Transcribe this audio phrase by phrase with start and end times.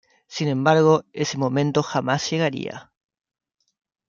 [0.27, 2.91] Sin embargo ese momento jamás llegaría.